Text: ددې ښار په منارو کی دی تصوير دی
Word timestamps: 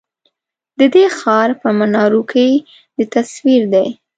ددې 0.79 1.05
ښار 1.17 1.49
په 1.61 1.67
منارو 1.79 2.21
کی 2.31 2.49
دی 2.95 3.03
تصوير 3.13 3.61
دی 3.73 3.87